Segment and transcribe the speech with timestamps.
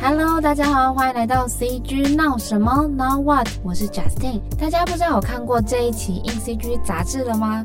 [0.00, 3.48] Hello，大家好，欢迎来到 CG 闹什么 Now What？
[3.62, 4.40] 我是 Justin。
[4.60, 7.64] 大家不知道有看过这一期 In CG 杂志了吗？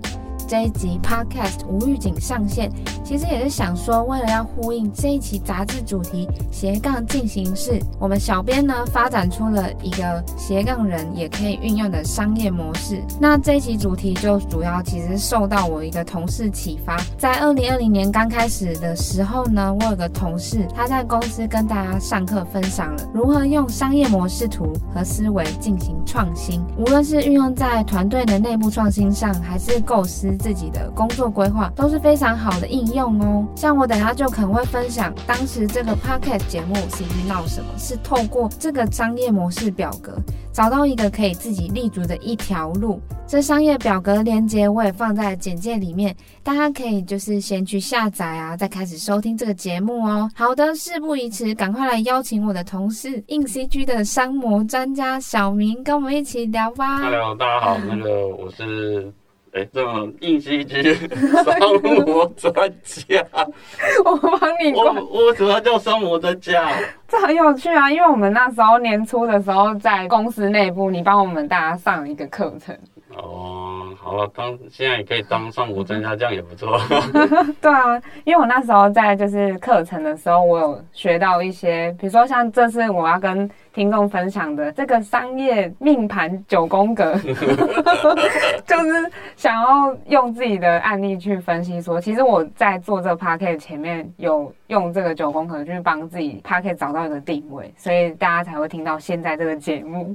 [0.51, 2.69] 这一集 Podcast 无预警上线，
[3.05, 13.01] 其实也是想说，为了要呼应这一期杂志主题斜杠进行式，我们小编呢发展出了一个斜杠人也可以运用的商业模式。
[13.17, 30.37] 那这一期主题就主要其实受到我一个同事启发，在二零二零年刚开始的时候呢，我有个同事他在公司跟大家上课分享了如何用商业模式图和思维进行创新，无论是运用在团队的内部创新上，还是构思。
[30.41, 33.45] 自己的工作规划都是非常好的应用哦。
[33.55, 40.17] 像我等下就可能会分享，当时这个 podcast 节目 CG 闹什么，是透过这个商业模式表格
[40.51, 42.99] 找到一个可以自己立足的一条路。
[43.27, 50.29] 这商业表格的链接我也放在简介里面，大家可以就是先去下载啊，再开始收听这个节目哦。
[50.35, 56.97] 好的，事不宜迟，赶快来邀请我的同事 In CG 的商模专家小明跟我们一起聊吧。
[56.97, 59.13] Hello，大家好，那个我是。
[59.53, 63.25] 哎、欸，这种 In CG 商模专家，
[64.05, 64.93] 我帮你我。
[65.11, 66.71] 我为什么叫双模专家？
[67.05, 72.73] 这很有趣啊，因为我们那时候年初的时候在公司内部，你帮我们大家上了一个课程。
[73.17, 73.60] 哦，
[74.03, 76.79] 好了，当现在也可以当上古专家，这样也不错。
[77.61, 83.49] 对啊，因为我那时候在就是课程的时候，我有学到一些，比如说像这次我要跟。
[83.73, 87.13] 听众分享的这个商业命盘九宫格，
[88.67, 100.13] 就是想要用自己的案例去分析说，其实我在做这个 podcast 前面有用这个九宫格去帮自己 podcast 找到一个定位，所以大家才会听到现在这个节目。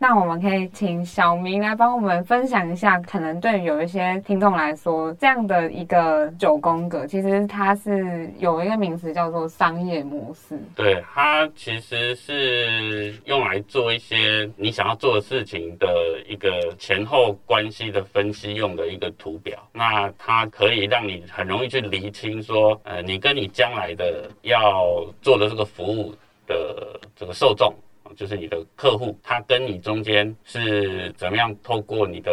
[0.00, 10.58] 那我们可以请小明来帮我们分享一下，可能对于有一些听众来说，这样的一个九宫格，其实它是有一个名词叫做商业模式。
[10.76, 13.14] 对，它其实是。
[13.24, 15.86] 用来做一些你想要做的事情的
[16.26, 19.58] 一个前后关系的分析用的一个图表。
[19.72, 26.14] 那它可以让你很容易去厘清说，呃，你跟你将来的要做的这个服务
[26.46, 27.74] 的这个受众，
[28.16, 32.30] 就是你的客户，他跟你中间是怎么样透过你的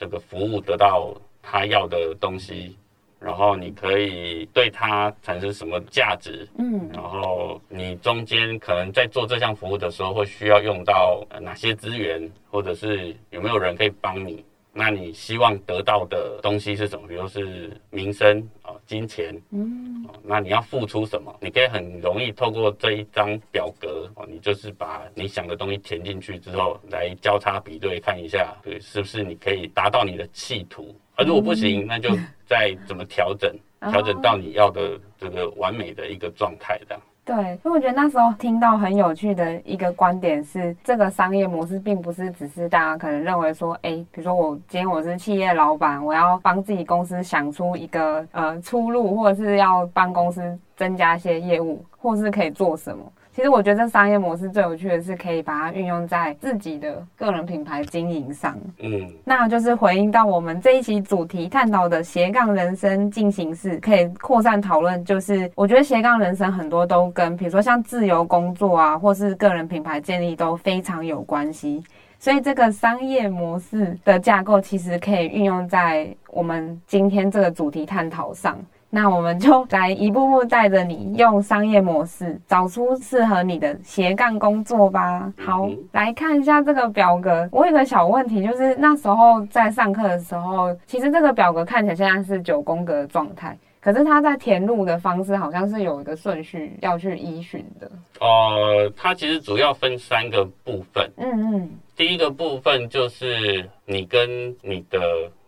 [0.00, 2.74] 这个服务得到他要的东西。
[3.20, 6.48] 然后你可以对他产生什么价值？
[6.56, 12.18] 嗯，然后你中间可能在做这项服务的时候会需要用到哪些资源，
[12.50, 14.42] 或者是有没有人可以帮你？
[14.72, 17.08] 那你希望得到的东西是什么？
[17.08, 21.34] 比如是名声啊、金钱，嗯，那你要付出什么？
[21.40, 30.94] 你可以很容易透过这一张表格哦，你就是把你想的东西填进去之后，来交叉比对看一下，对，是不是你可以达到你的企图？
[31.16, 32.10] 而如果不行，那就
[32.46, 33.54] 再怎么调整，
[33.90, 37.02] 调整到你要的这个完美的一个状态这样。
[37.24, 53.04] 对，因为我觉得那时候听到很有趣的一个观点是，这个商业模式并不是只是大家可能认为说，哎，比如说我今天我是企业老板，我要帮自己公司想出一个呃出路，或者是要帮公司增加一些业务，或是可以做什么。
[53.32, 58.58] 其实我觉得这商业模式最有趣的是可以把它运用在自己的个人品牌经营上。
[58.78, 65.02] 嗯，那就是回应到我们这一期主题探讨的斜杠人生进行式，可以扩散讨论。
[65.04, 71.82] 就是我觉得斜杠人生很多都跟，比如说像自由工作啊，或是个人品牌建立都非常有关系。
[72.18, 78.58] 所以这个商业模式的架构其实可以运用在我们今天这个主题探讨上。
[78.92, 85.32] 那我们就来一步步带着你用商业模式找出适合你的斜杠工作吧。
[85.38, 87.48] 好，来看一下这个表格。
[87.52, 97.88] 我有个小问题，就是那时候在上课的时候，其实这个表格看起来现在是九宫格的状态，可是它在填入的方式好像是有一个顺序要去依循的。
[98.18, 101.08] 呃，它其实主要分三个部分。
[101.16, 104.98] 嗯嗯，第一个部分就是你跟你的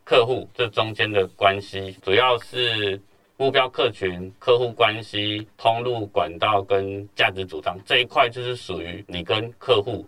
[0.05, 3.01] 客户这中间的关系，主要是。
[3.43, 10.07] 目标客群、客户关系、通路管道跟价值主张这一块，就是属于你跟客户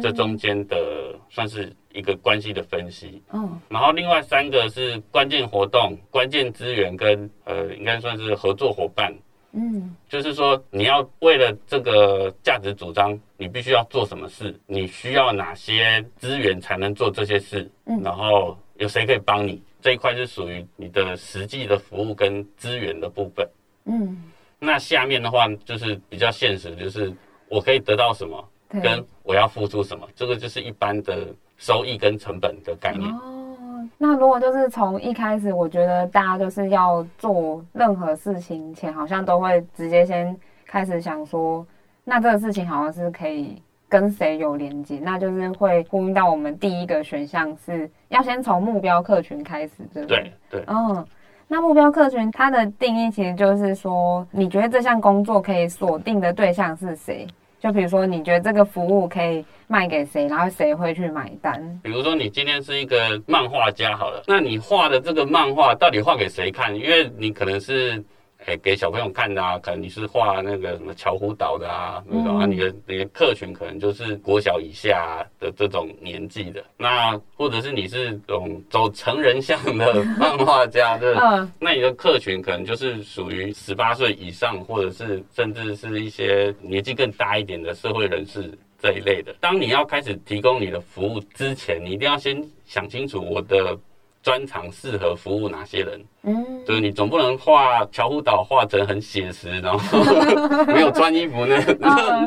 [0.00, 3.20] 这中间的，算是一个关系的分析。
[3.32, 9.12] 嗯，然后另外三个是关键活动、关键资源跟呃，应该算是合作伙伴。
[9.50, 14.54] 嗯，就是说你要为了这个价值主张，你必须要做什么事？
[14.64, 17.68] 你需要哪些资源才能做这些事？
[17.86, 19.60] 嗯，然后有谁可以帮你？
[19.86, 23.48] 这一块是属于你的实际的服务跟资源的部分，
[23.84, 24.20] 嗯，
[24.58, 27.14] 那下面的话就是比较现实，就是
[27.48, 28.44] 我可以得到什么，
[28.82, 33.08] 跟我要付出什么，这个就是一般的收益跟成本的概念。
[33.08, 40.36] 哦，那如果就是从一开始，我觉得大家就是要做任何事情前，好像都会直接先
[40.66, 41.64] 开始想说，
[42.02, 50.32] 那这个事情好像是可以跟谁有连接，那就是会呼应到我们第一个选项是要先从目标客群开始，对不对？
[50.50, 50.64] 对对。
[50.66, 51.06] 嗯，
[51.46, 57.26] 那目标客群它的定义其实就是说，你觉得这项工作可以锁定的对象是谁？
[57.60, 61.80] 就比如说，你觉得这个服务可以卖给谁，然后谁会去买单？
[61.82, 66.74] 比如说，你今天是一个漫画家，好了，那你画的这个漫画到底画给谁看？
[66.74, 68.04] 因为你可能是。
[68.46, 89.34] 给给小朋友看的啊，可能你是画那个什么巧虎岛的啊，那种啊，你的你的客群可能就是国小以下的这种年纪的，那或者是你是这种走成人向的 漫画家的，那你的客群可能就是属于十八岁以上，或者是甚至是一些年纪更大一点的社会人士这一类的。
[89.40, 93.76] 当你要开始提供你的服务之前，你一定要先想清楚我的。
[94.26, 96.00] 专长适合服务哪些人？
[96.24, 99.78] 嗯，就是你总不能画巧虎岛画成很写实，然后
[100.66, 101.56] 没有穿衣服呢，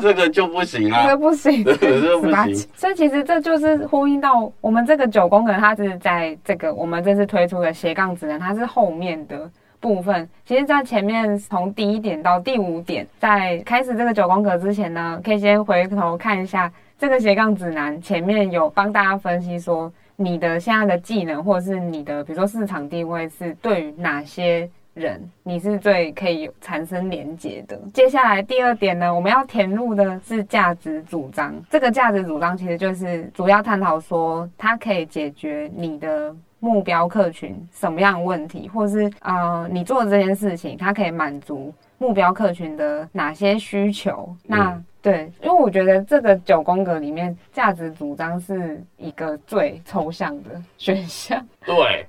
[0.00, 2.56] 这个就不行啊，这个不行， 这个不行。
[2.74, 10.26] 所以其实这就是呼应到我们这个九宫格，它是在这个我们这次推出的斜杠指南，它是后面的部分。
[10.46, 19.92] 其实，在前面从第一点到第五点，在开始这个九宫格之前呢，可以先回头看一下这个斜杠指南，前面有帮大家分析说。
[20.22, 27.80] 你的现在的技能，或者是你的，比如说市场定位，是对于哪些人，你是最可以产生连接的？
[27.94, 31.54] 接下来第二点呢，我们要填入的是价值主张。
[31.70, 44.36] 这个价值主张其实就是主要探讨说，它可以解决你的目标客群什么样的问题，或是呃，你做的这件事情，它可以满足目标客群的哪些需求？
[44.44, 44.78] 那。
[45.00, 51.42] 嗯对，因为我觉得这个九宫格里面，价值主张是一个最抽象的选项。
[51.64, 52.06] 对，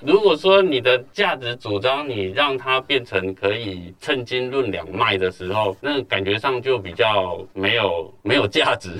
[0.00, 8.90] 如果说你的价值主张，你让它变成可以称斤论两卖的时候，那感觉上就比较没有没有价值。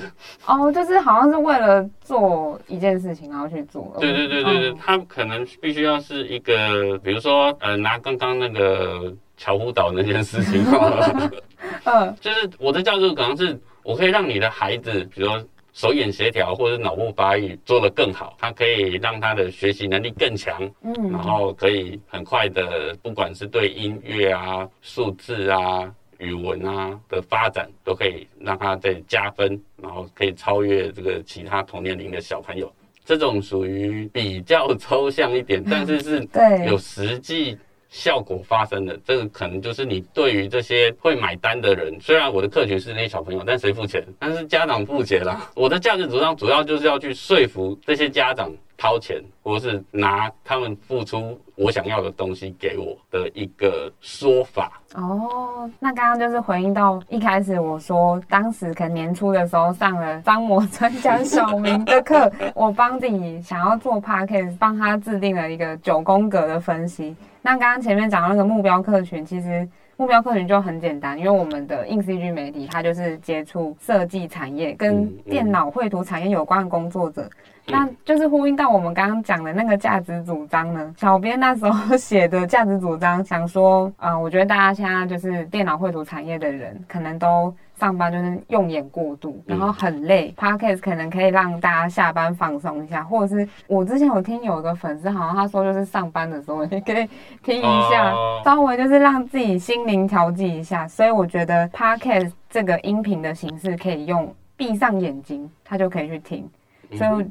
[0.45, 3.97] 哦，就是好像是为了做一件事情然后去做。
[3.99, 9.13] 对对对对对，嗯、它可能必须要是一个，比如说呃，拿刚刚那个。
[9.37, 10.63] 巧虎岛那件事情，
[11.83, 15.43] 嗯，就是我的教授可能是我可以让你的孩子，比如说
[15.73, 32.71] 手眼协调或者脑部发育做得更好，他可以让他的学习能力更强，嗯，然后可以很快的，不管是对音乐啊、数字啊、语文啊的发展，都可以让他再加分，然后可以超越这个其他同年龄的小朋友。
[33.03, 36.27] 这种属于比较抽象一点，但是是
[36.65, 37.57] 有实际。
[37.95, 44.05] 效果发生的这个可能就是你对于这些会买单的人，虽然我的客群是那些小朋友，但谁付钱？
[44.19, 45.49] 但是家长付钱啦。
[45.55, 54.81] 我的价值主张主要就是要去说服这些家长掏钱，或是拿他们付出我想要的东西给我的一个说法。
[54.95, 67.15] 哦，那刚刚就是回应到一开始我说，当时可能年初的时候上了张摩专家小明的课， 我帮自己想要做 p a c k a g e 帮他制定了一个九宫格的分析。
[67.41, 77.29] 那刚刚前面讲的那个目标客群，其实目标客群就很简单，因为我们的 INCG 媒体，它就是接触设计产业跟电脑绘图产业有关的工作者，
[77.67, 80.93] 那就是呼应到我们刚刚讲的那个价值主张呢。
[80.97, 87.53] 小编那时候写的价值主张，想说，啊，我觉得大家现在就是电脑绘图产业的人，可能都。
[87.77, 90.33] 上班就是用眼过度，然后很累。
[90.37, 97.09] 嗯、Podcast 可能可以让大家下班放松一下，或者是我之前有听有一个粉丝，好像他说就是上班的时候你可以
[97.43, 100.87] 听一下，哦、稍微就是让自己心灵调剂一下。
[100.87, 106.49] 所以我觉得 Podcast 这个音频的形式可以用闭上眼睛，他就可以去听。
[106.93, 107.25] 所以，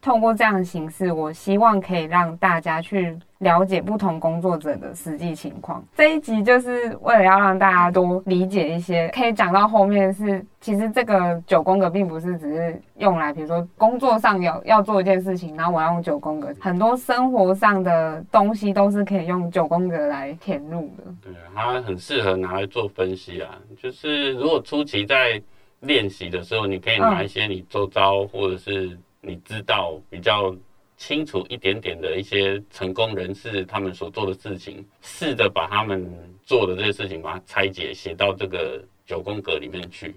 [0.00, 5.84] 通过这样的形式，我希望可以让大家去了解不同工作者的实际情况。
[5.94, 21.04] 这一集就是为了要让大家多理解一些，可以讲到后面是，其实这个九宫格并不是只是用来，比如说工作上有要做一件事情，然后我要用九宫格，很多生活上的东西都是可以用九宫格来填入的。
[21.22, 23.50] 对啊，它很适合拿来做分析啊。
[23.80, 25.40] 就是如果初期在
[25.80, 30.54] 练习的时候，你可以拿一些你周遭或者是你知道比较
[31.06, 36.10] 清楚一点点的一些成功人士他们所做的事情，试着把他们
[36.44, 40.16] 做的这些事情把它拆解写到这个九宫格里面去，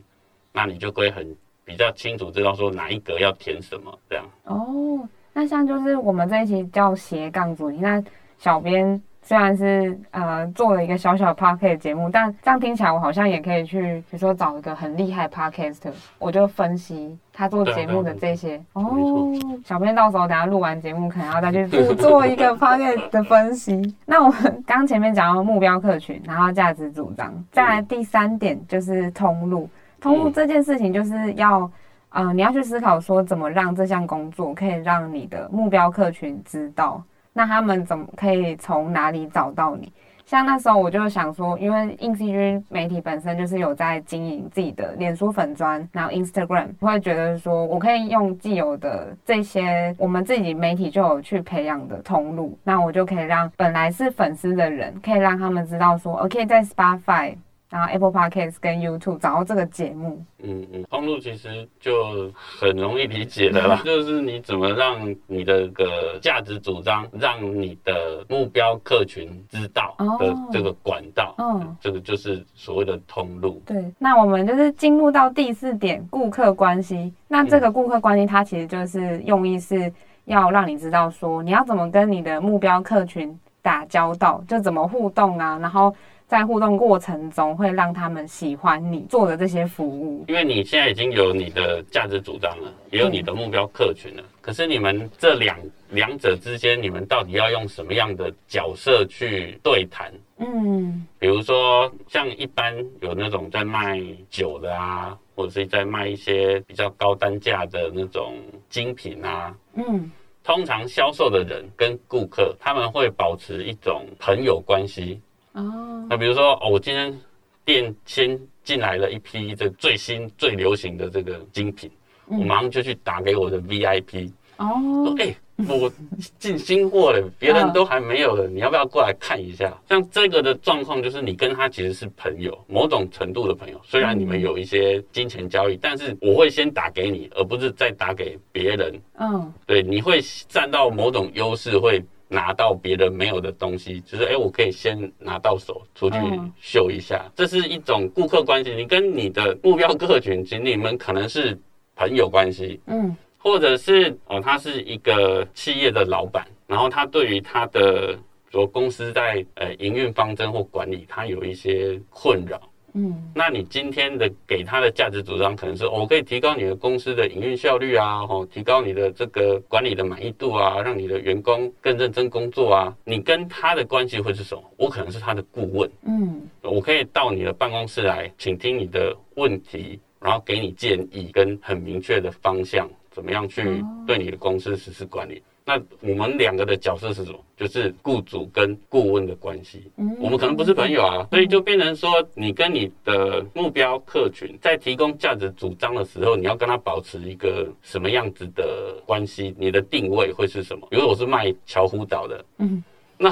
[0.54, 4.26] 那你就会很比较清楚知道说哪一格要填什么这样。
[4.46, 8.02] 哦，那像就是我们这一期叫斜杠主义，那
[8.38, 9.02] 小编。
[9.28, 18.58] 虽然是呃做了一个小小 podcast 节目，但这样听起来我好像也可以去，比如说找一个很厉害 podcaster，我就分析他做节目的这些。
[18.72, 19.30] 哦，
[19.66, 23.94] 小编到时候等下录完节目，可能要再去 做一个 podcast 的分析。
[24.06, 29.70] 那我们刚前面讲到目标客群，然后价值主张，再来第三点就是通路。
[30.00, 31.70] 通路这件事情就是要，
[32.12, 37.04] 嗯、呃，你要去思考说怎么让这项工作可以让你的目标客群知道，
[37.38, 39.94] 那他们怎么可以从哪里找到你？
[40.26, 57.36] 像那时候我就想说，因为 INCG 媒体本身就是有在经营自己的脸书粉砖，然后 Instagram，会觉得说我可以用既有的这些我们自己媒体就有去培养的通路，那我就可以让本来是粉丝的人，可以让他们知道说，OK，在 Spotify。
[57.70, 73.62] 然后 Apple Podcast 跟 YouTube 找到这个节目，嗯嗯，通路其实就很容易理解的啦， 就是你怎么让你的个价值主张，让你的目标客群知道的这个管道，嗯、哦，这个就是所谓的通路。
[73.66, 77.14] 对，那我们就是进入到第四点，顾客关系。
[77.28, 79.92] 那这个顾客关系，它其实就是用意是
[80.24, 85.94] 要让你知道说，你要怎么跟你的目标客群打交道，就怎么互动啊，然后。
[86.28, 90.26] 在互动过程中，会让他们喜欢你做的这些服务。
[90.28, 94.24] 因为你现在已经有你的价值主张了，也有你的目标客群了。
[94.42, 95.58] 可是你们这两
[95.90, 100.12] 两者之间，你们到底要用什么样的角色去对谈？
[100.40, 103.98] 嗯，比如说像一般有那种在卖
[104.30, 108.36] 酒的啊，或者是在卖一些比较高单价的那种
[108.70, 109.56] 精品啊。
[109.76, 110.12] 嗯，
[110.44, 115.22] 通常销售的人跟顾客他们会保持一种朋友关系。
[115.58, 117.20] 哦，那比如说，哦，我今天
[117.66, 121.90] 店先进来了一批这最新最流行的这个精品，
[122.28, 124.32] 嗯、我马上就去打给我的 VIP。
[124.58, 124.66] 哦，
[125.04, 125.38] 说，哎、欸，
[125.68, 125.92] 我
[126.38, 129.76] 进新货了， 别人都还没有了，你要不要过来看一下？
[129.90, 133.82] 像这个的状况，就是你跟他其实是朋友，某种程度的朋友。
[133.84, 139.02] 虽然你们有一些金钱交易，嗯、但是我会先打给你，而不是再打给别人。
[139.20, 142.04] 嗯，对，你会占到某种优势，会。
[142.28, 146.18] 拿到别人没有的东西，就是哎，我可以先拿到手出去
[146.60, 148.74] 秀一下，这是一种顾客关系。
[148.76, 151.58] 你跟你的目标客群，其实你们可能是
[151.96, 158.18] 朋友关系，嗯，或者是哦，他是一个企业的老板，然后他对于他的
[158.52, 162.62] 说公司在呃营运方针或管理，他有一些困扰。
[162.94, 172.96] 嗯，那你今天的给他的价值主张可能是，我可以提高你的公司的营运效率啊，哦，提高你的这个管理的满意度啊，让你的员工更认真工作啊。
[173.04, 174.64] 你跟他的关系会是什么？
[174.78, 185.42] 我可能是他的顾问，嗯，我可以到你的办公室来请听你的问题，然后给你建议跟很明确的方向，怎么样去对你的公司实施管理。
[185.68, 187.38] 那我们两个的角色是什么？
[187.58, 189.92] 就是雇主跟顾问的关系。
[189.98, 199.54] 嗯，我们可能不是朋友啊，所以就变成说，你跟你的目标客群在提供价值主张的时候，你要跟他保持一个什么样子的关系？
[199.60, 200.88] 你的定位会是什么？
[200.90, 202.82] 比如我是卖乔夫岛的，嗯，
[203.18, 203.30] 那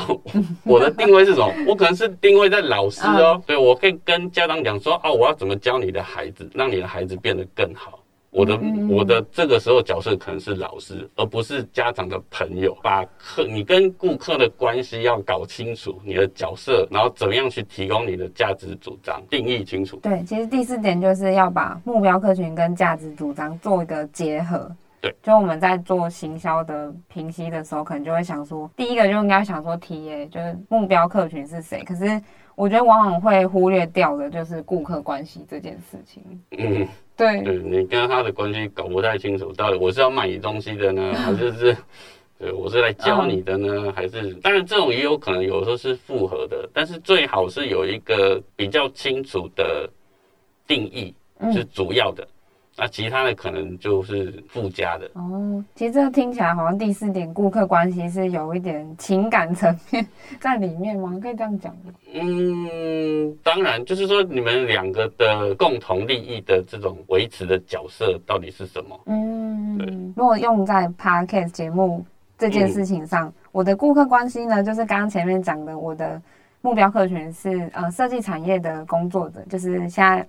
[0.65, 1.50] 我的定位是什么？
[1.65, 8.00] 我可能是定位在老师哦，对我可以跟家长讲说，哦，我要怎么教你的孩子，让你的孩子变得更好。
[8.36, 12.77] 我的我的这个时候角色可能是老师，而不是家长的朋友。
[12.84, 19.96] 把客你跟顾客的关系要搞清楚，你的角色，然后怎么样去提供你的价值主张，定义清楚。
[20.04, 24.70] 对，其实第四点就是要把目标客群跟价值主张做一个结合。
[25.00, 31.82] 对，就我们在做行销的评析的时候，可能就会想说，第一个就应该想说 TA，就是目标客群是谁。
[31.86, 32.22] 可是
[32.54, 36.22] 我觉得往往会忽略掉的就是顾客关系这件事情。
[36.58, 36.86] 嗯。
[37.17, 41.77] 对，对你跟他的关系搞不太清楚，到底我是要卖你东西的呢，还是是，
[42.38, 44.34] 对我是来教你的呢，嗯、还是？
[44.36, 49.89] 当然，这种也有可能有时候是复合的，但是最好是有一个比较清楚的
[50.67, 51.13] 定义，
[51.53, 52.24] 是主要的。
[52.24, 52.35] 嗯
[52.77, 55.63] 那其他的可能就是附加的哦。
[55.75, 60.05] 其实这个听起来好像第四点顾客关系是有一点情感层面
[60.41, 61.17] 在里面吗？
[61.22, 61.94] 可以这样讲吗？
[62.13, 69.00] 嗯，当然，就是说你们两个的共同利益的这种维持的角色到底是什么？
[69.05, 69.88] 嗯，对。
[70.15, 72.05] 如果用在 Podcast 节目
[72.38, 76.22] 这件事情上，嗯、我的顾客关系呢，就是刚刚前面讲的，我的
[76.62, 80.27] 目标客群是呃设计产业的工作者，就是现在。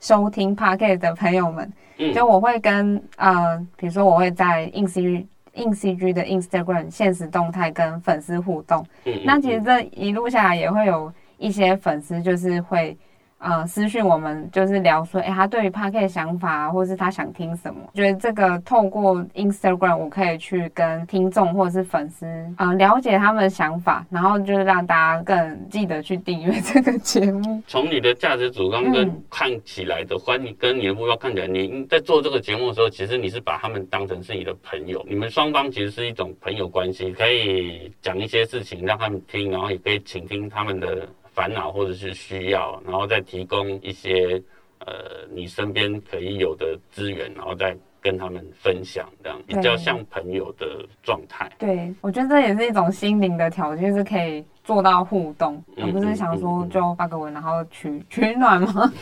[0.00, 1.72] 收听 Podcast 的朋友们，
[2.12, 8.84] 就我会跟呃，比如说我会在 INCG INCG 的 Instagram 现实动态跟粉丝互动。
[9.24, 12.96] 那其实这一路下来也会有一些粉丝就是会。
[13.38, 17.80] 呃，私讯我们就是聊说，哎、欸，他对于 Podcast 的想法，或是他想听什么？
[17.94, 22.26] 觉得这个透过 Instagram，我可以去跟听众或者是粉丝，
[22.56, 27.62] 呃，了解他们的想法，然后就是让大家更记得去订阅这个节目。
[27.68, 41.08] 从你的价值主张跟看起来的话，你跟你的目标看起来，你在做这个节目的时候，其实你是把他们当成是你的朋友，你们双方其实是一种朋友关系，可以讲一些事情让他们听，然后也可以倾听他们的。
[41.38, 44.42] 烦恼或者是需要，然后再提供一些
[44.80, 51.48] 呃呃你身边可以有的资源，然后再跟他们分享，这样比较像朋友的状态。
[51.58, 54.44] 对，我觉得这也是一种心灵的调节，就是可以。
[54.68, 58.92] 做到互动，而不是想说就发个文，然后取 取暖吗？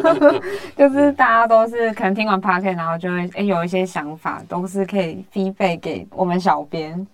[0.76, 7.06] 就是大家都是可能听完 podcast 然后就会哎、欸、有一些想法，都是可以 feedback 给我们小编。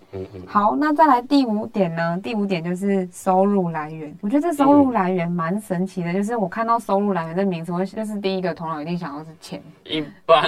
[0.45, 2.19] 好，那再来第五点呢？
[2.21, 4.13] 第五点就是收入来源。
[4.19, 9.61] 我觉得这收入来源蛮神奇的，就是我看到收入来源这名词，我就是第一个头脑一定想到是钱。
[9.85, 10.43] 一般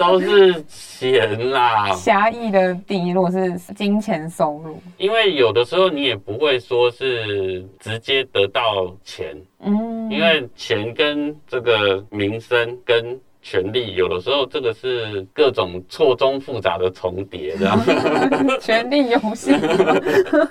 [0.00, 1.90] 都是钱啦。
[1.94, 6.87] 狭义的定义，如果是金钱收入，因为有的时候你也不会说。
[6.90, 17.80] 是直接得到钱，嗯，因为钱跟这个名声跟权力，有的时候这个是各种错综复杂的重叠，这样。
[18.60, 19.52] 权力游戏。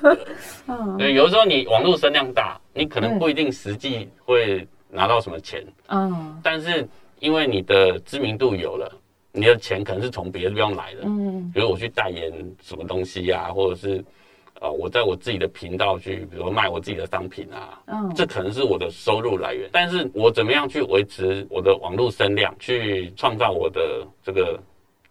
[0.97, 6.87] 对，有的时候你网络声量大，你可能不一定实际会拿到什么钱，嗯，但是
[7.19, 8.91] 因为你的知名度有了，
[9.31, 14.03] 你的钱可能是从别的地方来的，嗯，比如我去代言什么东西呀，或者是。
[14.59, 19.69] 啊，我在我自己的频道去，比如说卖我自己的商品啊，嗯，这可能是我的收入来源。
[19.71, 24.59] 但是我怎么样去维持我的网络声量，去创造我的这个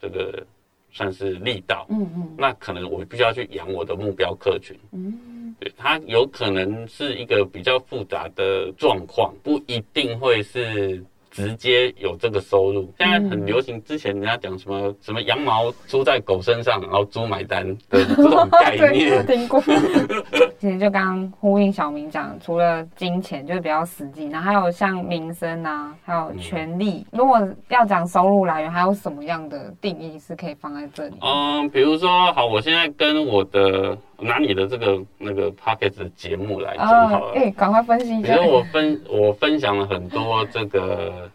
[0.00, 0.44] 这个
[0.90, 11.04] 算是力道，嗯嗯，那可能我必须要去养我的目标客群，嗯，对，它有可能是一个比较复杂的状况，不一定会是。
[11.36, 13.82] 直接有这个收入，现在很流行。
[13.84, 19.62] 之前人家讲什么什么羊毛出在狗身上，然后猪买单的这种概念， 听过。
[20.58, 27.06] 其实就刚刚呼应小明讲，除了金钱就是比较实际，然后还有像名声啊，还有权力。
[27.12, 27.38] 如果
[27.68, 31.16] 要讲收入来源，还有什么样的定义是可以放在这里？
[31.20, 33.96] 嗯，比如说，好，我现在跟我的。
[34.18, 38.34] 拿你的这个那个 Podcast 的节目来讲好了，哎、呃，赶、欸、快分析一下。
[38.36, 41.30] 比如我分我分享了很多这个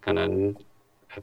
[0.00, 0.54] 可能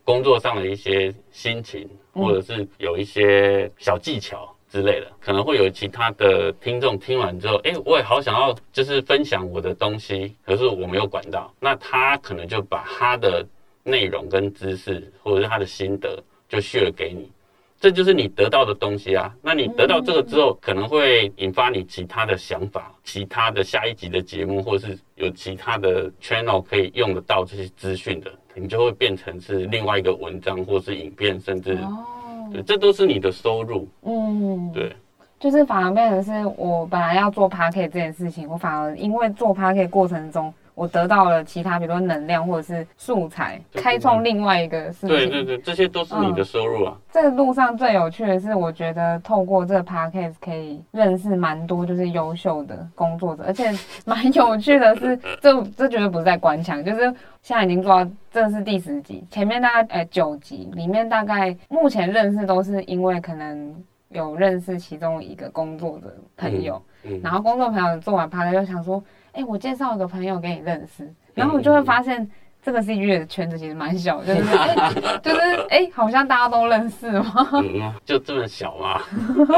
[0.03, 13.45] 工作上的一些心情，嗯、或者是有一些小技巧之类的，可能会有其他的听众听完之后，哎、欸，我也好想要就是分享我的东西，可是我没有管到，那他可能就把他的
[13.83, 17.29] 内容跟知识或者是他的心得就 share 给你。
[17.79, 19.33] 这就是你得到的东西啊！
[19.41, 33.87] 那你得到这个之后，可能会引发你其他的想法，其他的下一集的节目，或是有其他的 channel 可以用得到这些资讯的，你就会变成是另外一个文章，或是影片，甚至哦，对，这都是你的收入。
[34.03, 34.93] 嗯，对，
[35.39, 40.53] 就是反而变成是我本来要做 Podcast 这件事情，我反而因为做 Podcast 过程中。
[40.79, 45.09] 我得到了其他，比如说能量或者是素材，开创另外一个事情。
[45.09, 46.93] 对对对，这些都是你的收入啊。
[46.95, 53.69] 嗯、这个路上最有趣的是，我觉得透过这个 podcast 可以认识蛮多就是优秀的工作者，而且
[54.07, 57.01] 蛮有趣的是，这这绝对不是在官腔，就是
[57.41, 63.75] 现在已经做到这是第十集，前面大概呃九集里面大概目前认识都是因为可能
[64.07, 69.03] 有认识其中一个工作的朋友，嗯嗯、然后工作朋友做完 podcast 就想说。
[69.39, 72.29] 哎、欸，我介绍一个朋友给你认识，然后我就会发现
[72.61, 77.47] 这个 CG 的圈子其实蛮小，就是、欸、就是哎、欸，好像大家都认识吗？
[77.53, 78.99] 嗯，就这么小吗？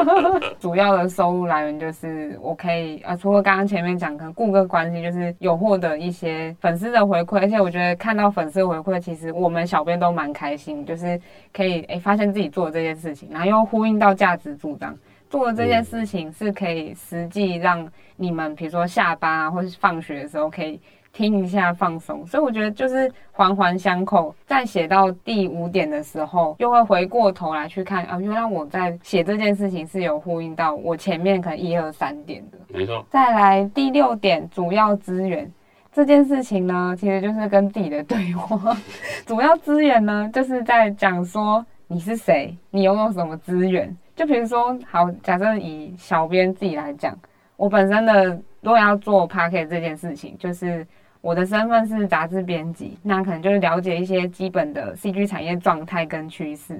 [0.62, 11.20] 主要的收入来源就是我可以啊，除了刚刚前面讲的顾客关系，就是有获得一些粉丝的回馈，而且我觉得看到粉丝回馈，其实我们小编都蛮开心，就是
[11.52, 14.96] 可以哎、欸、发现自己做的这件事情，然后又呼应到价值主张。
[15.32, 20.78] 做的这件事情是可以实际让你们，比如说下班啊，或是放学的时候可以
[21.13, 22.28] 听一下放松。
[22.28, 24.36] 所以我觉得就是环环相扣。
[24.46, 32.58] 在写到第五点的时候，又会回过头来去看啊，原来我在写这件事情是有呼应到我前面可能一二三点的。
[32.67, 33.06] 没错。
[33.10, 35.50] 再来第六点，主要资源
[35.94, 38.76] 这件事情呢，其实就是跟自己的对话。
[39.26, 43.96] 主要资源呢，就是在讲说你是谁，你拥有什么资源。
[44.21, 47.17] 就比如说，好，假设以小编自己来讲，
[47.57, 48.25] 我本身的
[48.62, 50.86] 如果要做 Podcast 这件事情，就是
[51.21, 56.79] 我的身份是杂志编辑，那可能就是了解一些基本的 CG 产业状态跟趋势。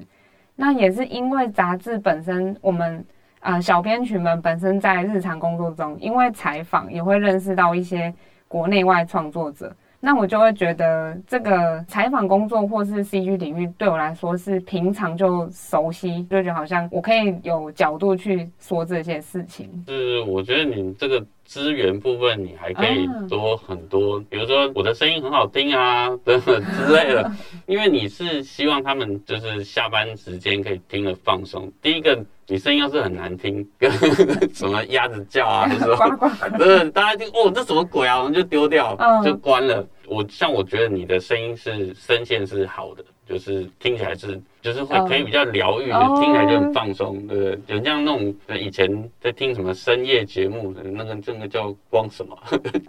[0.56, 3.04] 那也是因为杂志本身，我们
[3.40, 8.14] 呃小编群们本身在日常工作中，因为采访也会认识到一些
[8.48, 9.76] 国内外创作者。
[10.02, 19.70] 那我就会觉得这个采访工作或是 CG 领域对我来说是平常就熟悉，就觉得好像我可以有角度去说这些事情。
[19.88, 21.26] 是，我觉得你这个。
[21.52, 27.30] 资源部分你还可以多很多，比如说我的声音很好听啊，等 等之类的。
[27.68, 31.70] 因为你是希望他们就是下班时间可以听了放松。
[31.82, 33.92] 第一个，你声音要是很难听，跟
[34.54, 39.86] 什么鸭子叫啊， 什么，对，大家听哦，这什么鬼啊，我们就丢掉，就关了。
[40.08, 46.20] 我像我觉得你的声音是声线是好的，就是听起来是就是会可以比较疗愈，oh.
[46.20, 47.78] 听起来就很放松，对不对？
[47.78, 52.38] 有像那种以前在听什么深夜节目的那个，这个叫光什么？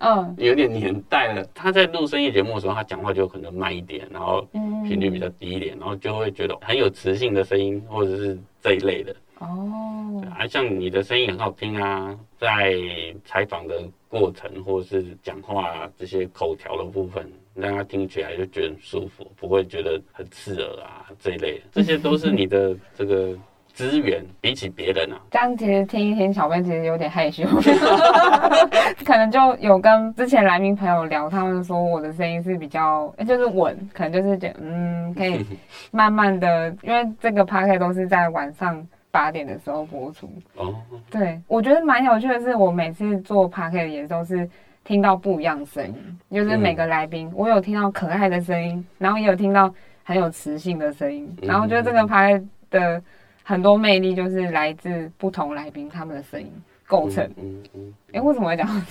[0.01, 0.27] 嗯，oh.
[0.37, 1.47] 有点年代了。
[1.55, 4.43] 他在录深夜节目的时候，他讲话就可能慢一点，然后
[4.89, 9.15] 频率比较低一点，然后就会觉得很有磁性的声音，或者是这一类的。
[9.39, 12.77] 哦，啊，像你的声音很好听啊，在
[13.25, 23.37] 采访的过程或者是讲话啊，这些口条的部分，让他听起来就觉得很舒服，不会觉得很刺耳啊这一类的，这些都是你的这个
[23.73, 25.21] 资源，比起别人啊。
[25.31, 27.45] 这样其实听一听，小编其实有点害羞，
[29.05, 35.45] 可能就有跟之前来宾朋友聊，他们说我的声音是比较，就是稳，可能就是觉得嗯，可以
[35.91, 38.87] 慢慢的，因为这个 podcast 都是在晚上。
[39.13, 40.75] 八点的时候播出哦，
[41.11, 44.49] 对，我觉得蛮有趣的是，我每次做 podcast 也都是
[44.85, 53.03] 听到不一样的声音，就是每个来宾，我有听到可爱的声音，然后也有听到很有磁性的声音，然后我觉得这个 podcast 的
[53.43, 56.51] 很多魅力就是来自不同来宾他们的声音
[56.87, 57.25] 构成。
[57.37, 58.67] 嗯嗯，哎，为什么会讲？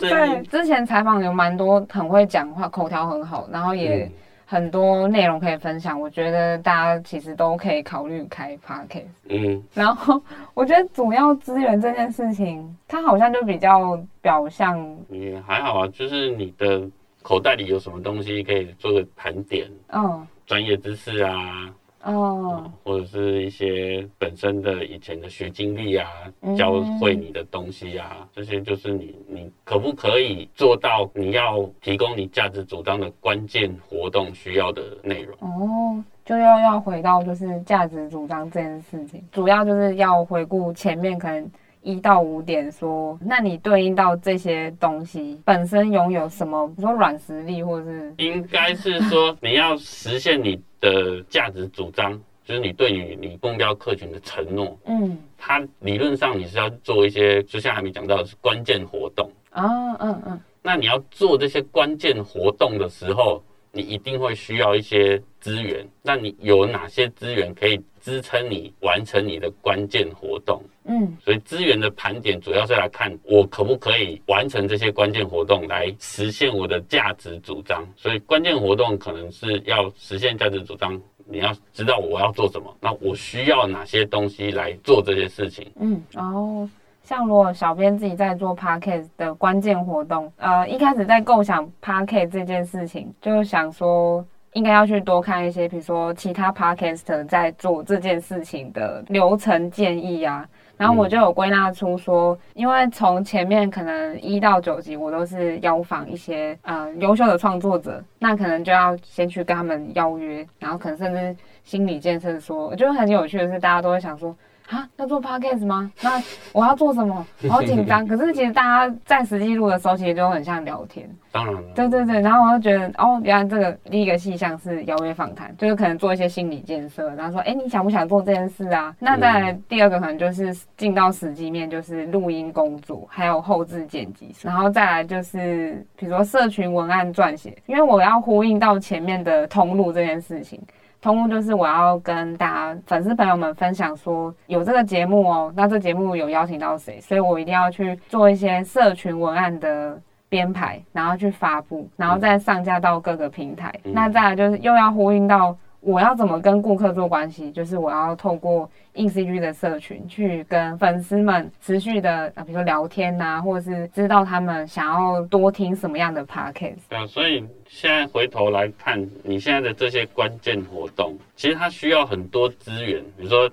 [0.00, 4.10] 对，之前采访有蛮多很会讲话，口条很好，然后也。
[4.48, 9.06] 很多内容可以分享，我觉得大家其实都可以考虑开 podcast。
[9.28, 10.22] 嗯，然后
[10.54, 14.78] 我觉得主要资源这件事情，它好像就比较表象。
[15.10, 16.88] 也还好啊，就是你的
[17.22, 19.68] 口袋里有什么东西可以做个盘点。
[19.88, 21.68] 嗯，专业知识啊。
[22.06, 26.08] 哦，或者是一些本身的以前的学经历啊，
[26.56, 35.36] 教会你的东西啊，嗯、这些就是你你可不可以做到你要提供你价值主张的关键活动需要的内容？
[35.40, 41.50] 哦，就要要回到就是价值主张这件事情，主要就是要回顾前面可能。
[41.86, 46.66] 一到五点说，那你对应到这些东西本身拥有什么？
[46.66, 54.76] 比如说软实力，或是应该是说你要实现你的价值主张，就是你对于你目标客群的承诺。
[54.86, 60.40] 嗯，它理论上你是要做一些，就像还没讲到的是关键活动啊，嗯嗯。
[60.62, 63.40] 那你要做这些关键活动的时候，
[63.76, 65.86] 你一定会需要一些资源。
[66.02, 70.62] 那你有哪些资源可以支撑你完成你的关键活动？
[70.84, 77.86] 嗯，所以资源的盘点主要是来看我可不可以完成这些关键活动，来实现我的价值主张。
[77.96, 85.70] 所以关键活动可能是要实现价值主张，你要知道我要做什么，那我需要哪些东西来做这些事情。
[85.80, 86.68] 嗯，然后
[87.06, 100.44] 像如果小编自己在做 Podcast 的关键活动，呃，一开始在构想 Podcast 这件事情，就想说应该要去多看一些，比如说其他 Podcaster 在做这件事情的流程建议啊。
[100.76, 114.34] 然后我就有归纳出说，因为从前面可能一到九集，我都是邀访一些呃优秀的创作者，那可能就要先去跟他们邀约，然后可能甚至心理建设说，我觉得很有趣的是，大家都会想说。
[114.68, 115.90] 啊，要做 podcast 吗？
[116.02, 116.20] 那
[116.52, 117.24] 我要做什么？
[117.48, 118.04] 好紧张。
[118.08, 121.08] 可是其实大家在实际录的时候，其实就很像聊天。
[121.30, 121.60] 当然了。
[121.74, 128.94] 对对对，然后我就觉得，哦，原来这个第一个细项是邀约访谈，就是可能做一些心理建设，然后说，哎，你想不想做这件事啊？
[128.98, 140.60] 那再来第二个可能就是进到实际面，就是录音工作，还有后置剪辑，然后再来就是比如说社群文案撰写，因为我要呼应到前面的通路这件事情。
[141.00, 153.72] 通路就是我要跟大家粉丝朋友们分享说有这个节目哦，那这节目有邀请到谁，所以我一定要去做一些社群文案的编排，然后去发布，然后再上架到各个平台。
[153.84, 155.56] 嗯、那再来就是又要呼应到。
[155.86, 157.52] 我要怎么跟顾客做关系？
[157.52, 166.78] 就是我要透过 InCG 的社群去跟粉丝们持续的啊，比如说聊天呐、啊，或者是知道他们想要多听什么样的 Podcast。
[166.88, 173.00] 对啊，所以现在回头来看，你现在的这些关键活动，其实它需要很多资源。
[173.16, 173.48] 比如说，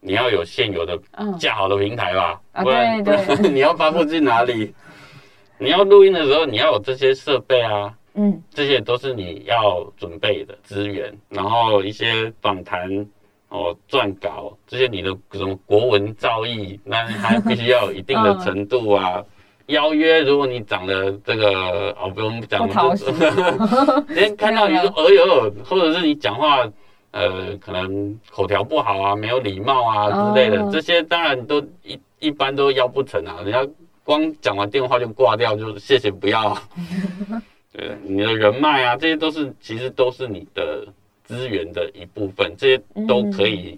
[0.00, 0.98] 你要有现有的
[1.38, 4.72] 架好的平台吧，嗯、不然、啊、对对对， 你要发布去哪里？
[5.58, 7.92] 你要录音的时候，你要有这些设备啊。
[8.14, 12.88] 嗯，这些都是你要准备的资源，然后一些访谈
[13.48, 19.14] 哦、撰稿这些，你的什么国文造诣，那还必须要有一定的 程度啊。
[19.18, 19.24] 嗯、
[19.66, 23.04] 邀约，如果你长得这个哦，不用讲，不讨喜，
[24.08, 26.68] 连看到你说哎呦，或者是你讲话
[27.12, 33.36] 呃，可能口条不好啊，没有礼貌啊之类的，嗯、这些当然都一一般都邀不成啊。
[33.44, 33.64] 人家
[34.02, 36.58] 光讲完电话就挂掉，就谢谢不要。
[37.76, 40.86] 对，你的人脉啊，这些都是其实都是你的
[41.24, 43.76] 资源的一部分，这些都可以、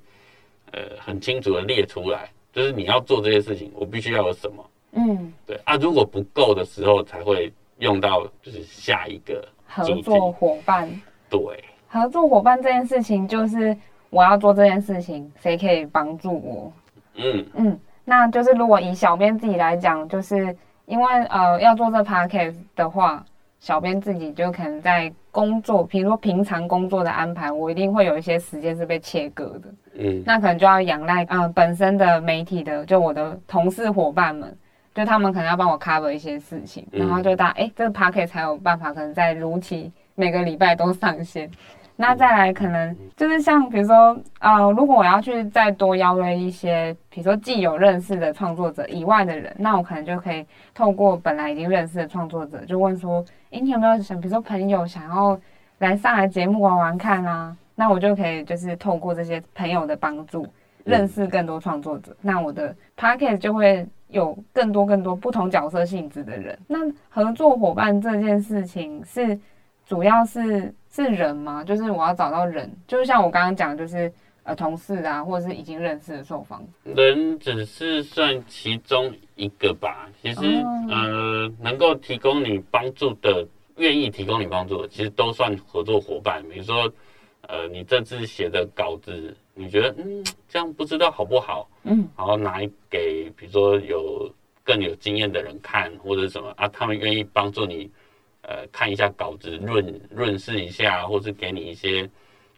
[0.72, 10.88] 嗯、呃很清楚的列出来，就是你要做这些事情，我必须要有什么，嗯，对啊，如果不够的时候才会用到就是下一个合作伙伴。
[11.30, 11.40] 对，
[11.88, 13.74] 合作伙伴这件事情就是
[14.10, 16.72] 我要做这件事情，谁可以帮助我？
[17.14, 17.46] 嗯。
[17.54, 20.54] 嗯，那就是如果以小编自己来讲，就是
[20.84, 23.24] 因为呃要做这 podcast 的话，
[23.58, 29.74] 小编自己就可能在工作，比如说平常工作的安排，我一定会有一些时间是被切割的。
[29.98, 34.56] 嗯，那可能就要仰赖呃本身的媒体的，就我的同事伙伴们，
[34.94, 41.50] 就他们可能要帮我 cover 一些事情，然后就大哎、嗯欸、这个 podcast 才有办法可能在如期每个礼拜都上线。
[41.98, 53.24] 那再来可能就是像比如说，呃，如果我要去再多邀约一些，比如说既有认识的创作者以外的人，那我可能就可以透过本来已经认识的创作者，就问说，
[53.56, 55.40] 诶，你有没有想，比如说朋友想要
[55.78, 57.56] 来上来节目玩玩看啊？
[57.74, 60.46] 那我就可以就是透过这些朋友的帮助，
[60.84, 62.14] 认识更多创作者。
[62.20, 66.58] 那我的 podcast 就会有更多更多不同角色性质的人。
[66.66, 69.38] 那合作伙伴这件事情是
[69.86, 70.72] 主要是。
[70.88, 71.62] 是人吗？
[71.62, 74.10] 就是我要找到人，就是像我刚刚讲，就是
[74.44, 76.64] 呃同事啊，或者是已经认识的受访。
[76.84, 80.10] 人只是算其中一个吧。
[80.20, 83.46] 其实、哦、呃，能够提供你帮助的，
[83.76, 86.42] 愿意提供你帮助的，其实都算合作伙伴。
[86.50, 86.92] 比如说，
[87.42, 91.70] 呃，你这次写的稿子，你觉得嗯这样不知道好不好？
[91.84, 92.58] 嗯，然后拿
[92.90, 94.28] 给比如说有
[94.64, 97.88] 更有经验的人看，或者什么啊，他们愿意帮助你。
[98.48, 102.08] 呃，看一下稿子，润润饰一下，或是给你一些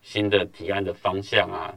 [0.02, 1.74] 新的提案的方向啊。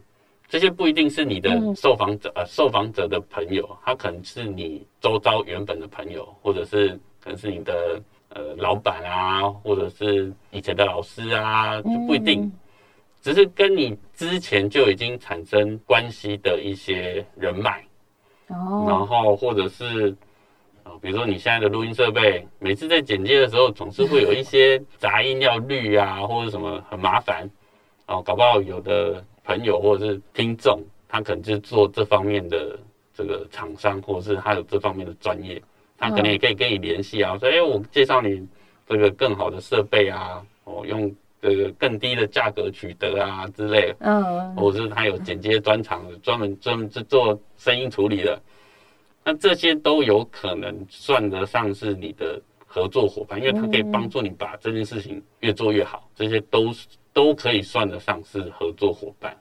[0.51, 6.89] 这些不一定是你的受访者，呃，受访者的朋友，他可能是你周遭原本的朋友，或者是
[7.23, 12.51] 可能是你的呃老板啊，或者是以前的老师啊，就不一定。
[13.21, 17.81] 只是跟你之前就已经产生关系的一些人脉，
[18.49, 20.13] 哦，然后或者是。
[21.01, 27.49] 比如说你现在的录音设备，每次在剪接的时候，总是会有一些杂音要滤啊，或者什么很麻烦。
[28.07, 32.77] 哦，搞不好有的朋友或者是听众，他可能就是做这方面的
[33.13, 35.61] 这个厂商，或者是他有这方面的专业，
[35.97, 38.47] 他可能也可以跟你联系啊，说，哎，我介绍你
[38.87, 43.95] 这个更好的设备啊，哦，用这个更低的价格取得啊之类的。
[43.99, 48.41] 嗯，或者是他有剪接专长，专门专门是做声音处理的。
[49.23, 56.71] 那这些都有可能算得上是你的合作伙伴，因为他可以帮助你把这件事情越做越好，这些都
[57.13, 59.33] 都可以算得上是合作伙伴。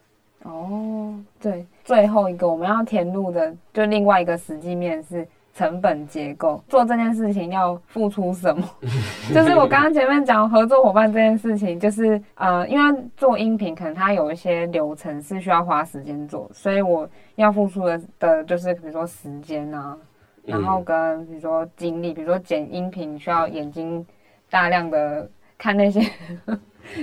[0.44, 5.26] 哦，对，最后一个我们要填入的就另外一个实际面是。
[5.52, 8.64] 成本结构，做这件事情要付出什么？
[9.34, 19.98] 就是我刚刚前面讲合作伙伴这件事情，就是呃，因为做音频可能它有一些流程是需要花时间做，所以我要付出的的就是比如说时间啊，
[20.44, 24.06] 然后跟比如说精力，比如说剪音频需要眼睛
[24.48, 25.28] 大量的
[25.58, 26.00] 看那些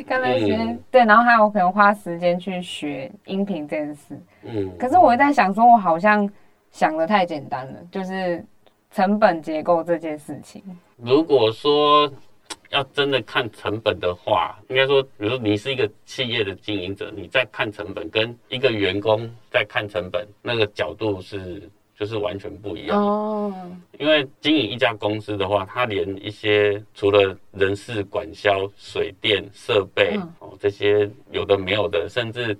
[0.03, 4.19] 看那些，对，然后还有可能花时间去学音频这件事。
[4.43, 6.29] 嗯，可是我在想说，我好像。
[6.69, 8.45] 想的太简单了，就是
[8.91, 10.61] 成本结构这件事情。
[10.97, 12.11] 如果说
[12.69, 23.53] 要真的看成本的话，应该说，比如说你是一个企业的经营者，你在看成本，跟一个员工在看成本，那个角度是就是完全不一样哦。
[23.99, 32.57] 因为经营一家公司的话，它连一些除了人事管销、水电设备哦这些有的没有的，甚至。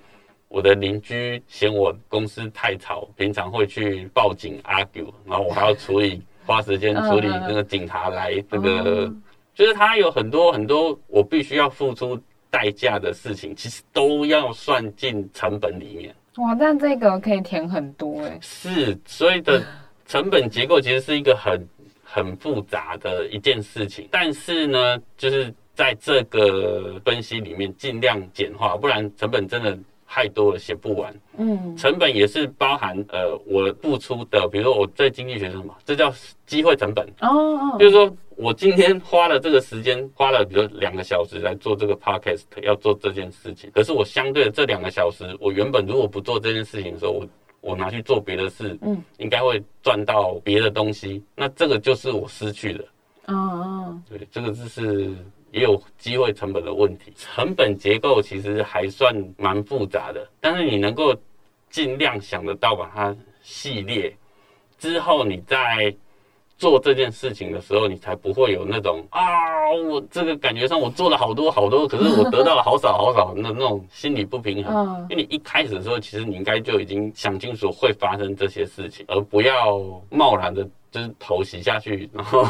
[0.50, 9.14] 我的邻居嫌我公司太吵，平常会去报警 argue，然后我还要处理，花时间处理那个警察来这个，
[9.54, 12.18] 就是他有很多很多我必须要付出
[12.50, 16.16] 代价的事情，其实都要算进成本里面。
[16.38, 18.38] 哇，但这个可以填很多哎。
[18.42, 19.64] 是，所以的
[20.06, 21.68] 成本结构其实是一个很
[22.04, 29.78] 很复杂的一件事情，但是呢，就是在这个分析里面尽量简化，不然成本真的。
[30.10, 31.14] 太多了，写不完。
[31.38, 35.76] 嗯，成本也是包含呃，我付出的，比如说我在经济学是什么？
[35.84, 36.12] 这叫
[36.46, 37.06] 机会成本。
[37.20, 37.28] 哦
[37.74, 43.70] 哦，就是说我今天花了这个时间，花了比如两个小时来做这个 podcast，要做这件事情。
[43.74, 47.28] 可是我相对的这两个小时，我原本如果不做这件事情的时候，我
[47.62, 51.24] 我拿去做别的事，嗯，应该会赚到别的东西。
[51.36, 52.84] 那这个就是我失去的。
[53.26, 55.14] 哦哦，对，这个就是。
[55.54, 61.16] 也有机会成本的问题，成本结构其实还算蛮复杂的，但是你能够
[61.70, 64.14] 尽量想得到把它系列
[64.78, 65.96] 之后，你在
[66.58, 69.22] 做这件事情的时候，你才不会有那种啊，
[69.90, 75.08] 我这个感觉上我做了好多好多，可是我得到了好少好少，那那种心理不平衡。
[75.10, 82.44] 因为你一开始的时候，其实你应该就已经想清楚会发生这些事情，而不要贸然的就是头洗下去，然后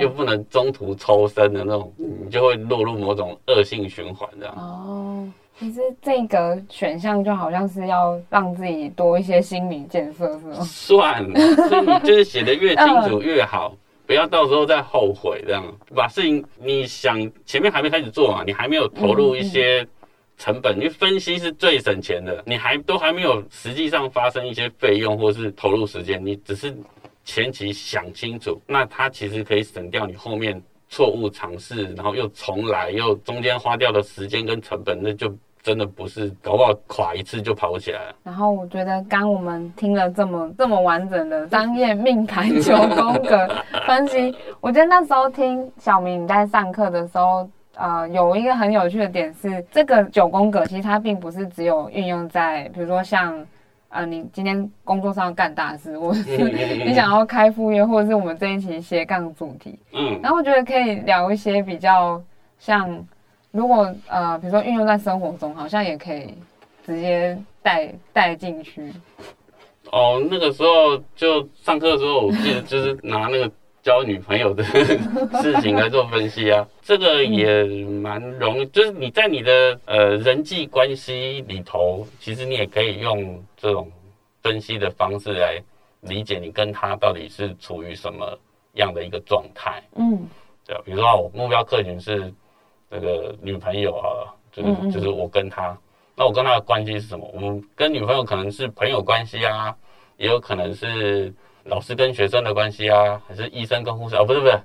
[0.00, 4.54] 又不能中途抽身的那种，你就会落入某种恶性循环这样。
[4.56, 5.28] 哦，
[5.58, 10.54] 其实这个选项就好像是要让自己多一些心理建设，是吗？
[10.60, 11.38] 算了，
[11.68, 13.74] 所以你就是写的越清楚越好，
[14.06, 15.64] 不要到时候再后悔这样。
[15.94, 19.86] 把事情你想前面还没开始做嘛，你还没有投入一些
[20.36, 26.74] 成本，因为分析是最省钱的，你还都还没有实际上发生一些费用或是投入时间，你只是。
[27.28, 38.14] 前期想清楚，那它其实可以省掉你后面错误尝试，然后又重来，又中间花掉的时间跟成本，那就真的不是搞不好垮一次就跑不起来了。
[38.22, 43.48] 然后我觉得刚我们听了这么这么完整的商业命盘九宫格
[43.84, 53.44] 分析，我觉得那时候听小明你在上课的时候，呃，有一个很有趣的点是，这个九宫格其实它并不是只有运用在，比如说像。
[53.88, 56.36] 呃，你今天工作上干大事，或者是
[56.84, 62.20] 你想要开副业，或者是我们这一期斜杠主题，嗯，然后我觉得可以聊一些比较
[62.58, 63.02] 像，
[63.56, 66.34] 如果呃，比如说运用在生活中，好像也可以
[66.84, 68.92] 直接带带进去。
[69.90, 73.50] 哦，那个时候就上课的时候，我记得就是拿那个。
[73.86, 78.66] 交女朋友的事情来做分析啊，这个也蛮容易。
[78.66, 83.88] 就是你在你的呃人际关系里头，其实你也可以用这种
[84.42, 85.62] 分析的方式来
[86.00, 88.36] 理解你跟他到底是处于什么
[88.72, 89.80] 样的一个状态。
[89.94, 90.18] 嗯，
[90.66, 92.34] 对，比如说我目标客群是
[92.88, 95.76] 那个女朋友啊，就是就是我跟他，
[96.14, 97.30] 那我跟他的关系是什么？
[97.34, 99.74] 我们跟女朋友可能是朋友关系啊，
[100.16, 101.32] 也有可能是。
[101.68, 104.22] 老师跟学生的关系啊，还是医生跟护士啊？
[104.22, 104.56] 不是不是，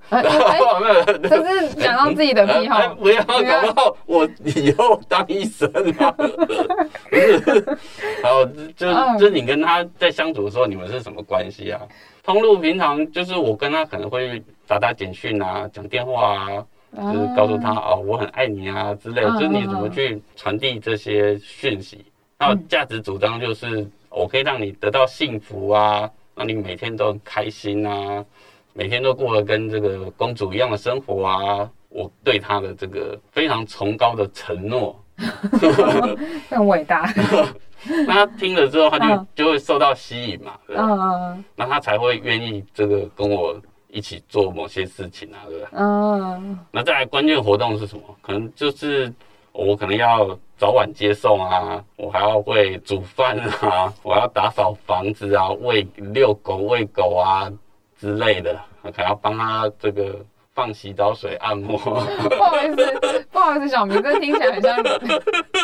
[1.28, 2.90] 这是讲到自己的癖好。
[2.94, 6.12] 不要搞不好我以后当医生啊。
[7.10, 7.80] 不是，
[8.22, 8.46] 好，
[8.78, 11.82] 就就你跟他在相处的时候，你们是什么关系啊？
[12.22, 16.64] 通路平常就是我跟他可能会打打简讯啊，讲电话啊，
[16.96, 19.32] 就是告诉他哦，我很爱你啊之类的。
[19.32, 22.06] 就是你怎么去传递这些讯息？
[22.40, 26.10] 那价值主张就是我可以让你得到幸福啊。
[26.34, 28.26] 让你每天都很开心啊，
[28.74, 31.70] 每天都过得跟这个公主一样的生活啊！
[31.90, 34.98] 我对她的这个非常崇高的承诺，
[36.50, 37.14] 很伟大。
[38.08, 41.38] 那他听了之后，他就就会受到吸引嘛，对吧？
[41.56, 43.60] 那他才会愿意这个跟我
[43.92, 45.68] 一起做某些事情啊，对不对？
[45.74, 46.60] 嗯。
[46.72, 48.04] 那再来关键活动是什么？
[48.22, 49.12] 可能就是。
[49.54, 57.52] 我可能要早晚接送啊，我还要会煮饭啊， 我要打扫房子啊，喂遛狗喂狗啊
[58.00, 60.16] 之类的，可能要帮他这个
[60.56, 61.78] 放洗澡水、按摩。
[62.32, 64.78] 不好意思，不好意思，小明，这听起来很像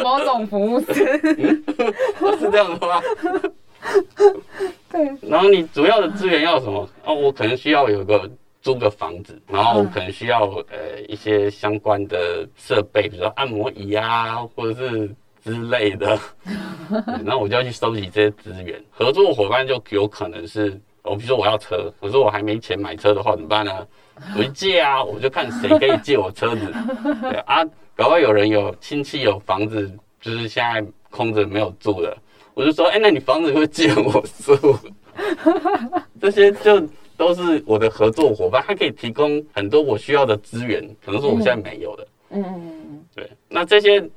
[0.04, 1.22] 某种服务师。
[2.20, 3.02] 嗯、是这样的吗？
[4.92, 5.30] 对。
[5.30, 6.88] 然后你主要的资源要什么？
[7.06, 8.30] 哦，我可能需要有个。
[8.60, 15.10] 租个房子，然后可能需要呃一些相关的设备，比如说按摩椅啊，或者是
[15.42, 16.20] 之类的。
[17.24, 18.84] 然后我就要去收集这些资源。
[18.92, 23.88] 合作伙伴就有可能是，我比如说我要车，可是我还没钱买车的话怎么办呢？
[24.38, 26.74] 我就借啊，我就看谁可以借我车子。
[27.22, 27.64] 对啊，
[27.96, 32.18] 搞不好有人有亲戚有房子，就是现在空着没有住的，
[32.58, 34.76] 我就说，哎，那你房子会借我住？
[36.20, 36.82] 这些就。
[37.18, 42.08] 都是我的合作伙伴，他可以提供很多我需要的资源，可能是我现在没有的。
[42.30, 43.28] 嗯嗯嗯嗯，对。
[43.50, 44.08] 那这些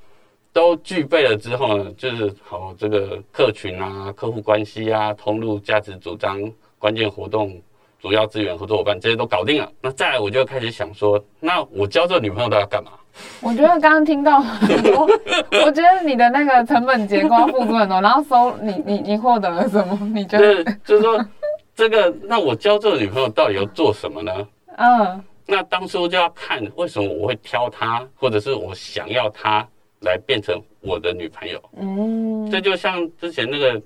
[0.53, 6.39] 都具备了之后呢，就是好这个客群啊、客户关系啊、通路、价值主张、
[6.79, 7.59] 关键活动、
[8.03, 9.73] 主要资源、合作伙伴这些都搞定了。
[9.81, 12.91] 那再来，我就开始想说，那我交这个女朋友都要干嘛？
[13.43, 15.09] 我觉得刚刚听到很多，
[15.65, 19.99] 我觉得你的那个成本结构要付出很多，然后收你你你获得了什么？
[20.15, 21.25] 你觉得就是说。
[21.73, 24.47] 这个，那我交这个女朋友到底要做什么呢？
[24.77, 29.67] 嗯，那当初就要看为什么我会挑她，或者是我想要她
[30.01, 31.59] 来变成我的女朋友。
[31.81, 33.81] 嗯，这就像之前那个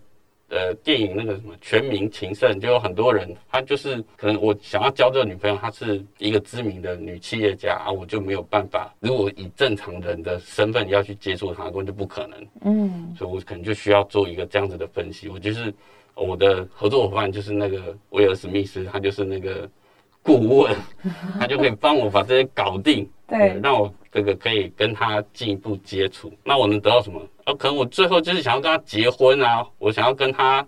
[0.48, 12.46] 呃电影那个什么《全民情圣》，就有很多人，他就是可能我想要交这个女朋友，她是一个知名的女企业家啊，我就没有办法，如果以正常人的身份要去接触她，根本就不可能。
[12.62, 15.72] 嗯，所以我可能就需要做一个这样子的分析，我就是。
[16.16, 19.68] 我的合作伙伴就是那个威尔史密斯，他就是那个
[20.22, 20.72] 顾问，
[21.40, 26.32] 他就可以帮我把这些搞定，对，让我这个可以跟他进一步接触。
[26.44, 27.20] 那我能得到什么？
[27.46, 30.64] 呃，可能我最后就是想要跟他结婚啊，我想要跟他，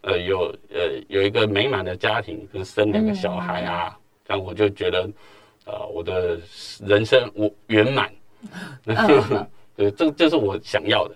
[0.00, 3.94] 呃，有呃有一个美满的家庭，跟生两个小孩啊，
[4.26, 5.08] 这样我就觉得，
[5.66, 6.40] 呃，我的
[6.86, 8.10] 人生我圆满。
[9.76, 11.14] 对，这这是我想要的，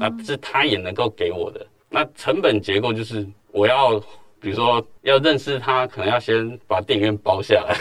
[0.00, 1.66] 那是他也能够给我的。
[1.90, 4.00] 那成本结构就是我要
[4.40, 7.76] 比如说要认识他，可能要先把电影院包下来，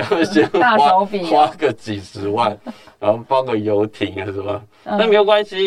[0.00, 2.56] 可要先花花个几十万，
[2.98, 4.62] 然后包个游艇啊什么。
[4.84, 5.66] 那没有关系，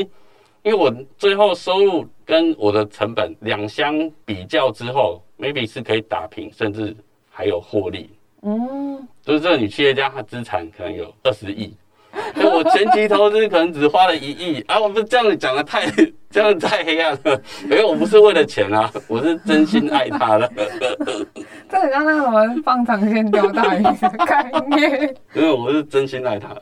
[0.64, 6.96] 因为我最后收入跟我的成本两相比较之后，maybe 是可以打平，甚至
[7.30, 8.10] 还有获利。
[8.42, 11.76] 嗯，就是这个女企业家，她资产可能有二十亿。
[12.42, 14.80] 我前期投资可能只花了一亿啊！
[14.80, 15.86] 我不是这样讲的太
[16.30, 20.52] 这样太黑暗了，因为我不是为了钱啊，我是真心爱他的。
[21.70, 25.16] 这很像那个什么放长线钓大鱼的概念。
[25.36, 26.56] 因为我是真心爱他。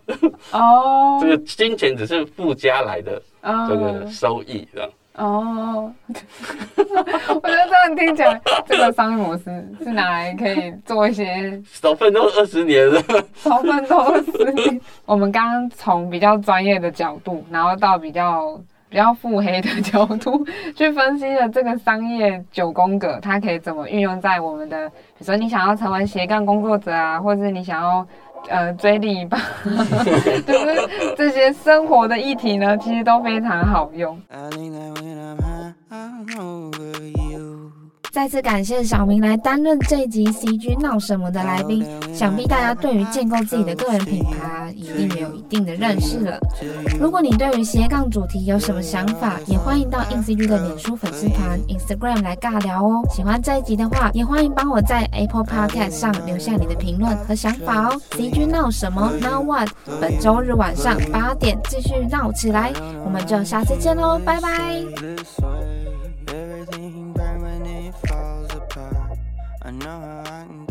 [0.51, 1.19] 哦。
[1.21, 3.21] 这个金钱只是附加来的
[3.67, 4.89] 这个收益，这样。
[5.15, 7.62] 哦，我觉得
[7.95, 9.43] 听起来，这个商业模式
[9.83, 13.01] 是拿来可以做一些少奋斗二十年了，
[13.35, 14.81] 少奋斗二十年。
[15.05, 18.59] 我们刚刚从比较专业的角度，然后到比较
[18.89, 28.05] 比较腹黑的角度去分析了这个商业九宫格，它可以怎么运用在我们的，比如说你想要成为斜杠工作者啊，或者是你想要。
[28.49, 29.39] 呃，追另一半，
[30.45, 34.19] 就是这些生活的议题呢，其实都非常好用。
[38.13, 41.83] 再次感谢小明来担任这一集 CG 闹什么的来宾，
[42.13, 46.37] 想必大家对于建构自己的个人品牌一定也有一定的认识了。
[46.99, 53.01] 如果你对于斜杠主题有什么想法，也欢迎到 InCG 的脸书粉丝团、Instagram 来尬聊哦。
[53.09, 57.99] 喜欢这一集的话，也欢迎帮我在 Apple Podcast 上留下你的评论和想法哦。
[58.11, 59.69] CG 闹什么？Now what？
[59.99, 62.71] 本周日晚上八点继续闹起来，
[63.03, 65.82] 我们就下次见喽，拜拜。
[69.73, 70.62] know, I.